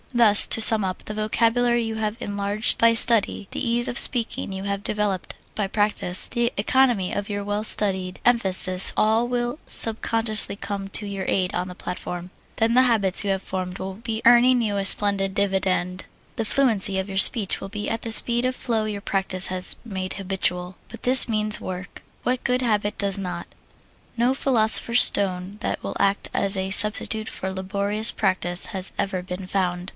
Thus, 0.13 0.45
to 0.47 0.59
sum 0.59 0.83
up, 0.83 1.05
the 1.05 1.13
vocabulary 1.13 1.83
you 1.83 1.95
have 1.95 2.17
enlarged 2.19 2.77
by 2.77 2.95
study, 2.95 3.47
the 3.51 3.65
ease 3.65 3.87
in 3.87 3.95
speaking 3.95 4.51
you 4.51 4.63
have 4.63 4.83
developed 4.83 5.35
by 5.55 5.67
practise, 5.67 6.27
the 6.27 6.51
economy 6.57 7.13
of 7.13 7.29
your 7.29 7.45
well 7.45 7.63
studied 7.63 8.19
emphasis 8.25 8.91
all 8.97 9.27
will 9.27 9.59
subconsciously 9.65 10.57
come 10.57 10.89
to 10.89 11.05
your 11.05 11.23
aid 11.29 11.53
on 11.55 11.69
the 11.69 11.75
platform. 11.75 12.29
Then 12.57 12.73
the 12.73 12.81
habits 12.81 13.23
you 13.23 13.29
have 13.31 13.43
formed 13.43 13.77
will 13.77 13.93
be 13.93 14.21
earning 14.25 14.61
you 14.61 14.75
a 14.77 14.83
splendid 14.83 15.33
dividend. 15.33 16.05
The 16.35 16.45
fluency 16.45 16.99
of 16.99 17.07
your 17.07 17.17
speech 17.19 17.61
will 17.61 17.69
be 17.69 17.89
at 17.89 18.01
the 18.01 18.11
speed 18.11 18.43
of 18.43 18.55
flow 18.55 18.83
your 18.83 19.01
practise 19.01 19.47
has 19.47 19.75
made 19.85 20.13
habitual. 20.13 20.75
But 20.89 21.03
this 21.03 21.29
means 21.29 21.61
work. 21.61 22.03
What 22.23 22.43
good 22.43 22.63
habit 22.63 22.97
does 22.97 23.17
not? 23.19 23.47
No 24.17 24.33
philosopher's 24.33 25.03
stone 25.03 25.57
that 25.61 25.81
will 25.81 25.95
act 26.01 26.29
as 26.33 26.57
a 26.57 26.71
substitute 26.71 27.29
for 27.29 27.51
laborious 27.53 28.11
practise 28.11 28.67
has 28.67 28.91
ever 28.99 29.21
been 29.21 29.45
found. 29.47 29.89